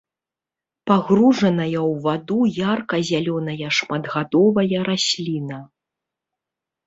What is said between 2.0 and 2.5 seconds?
ваду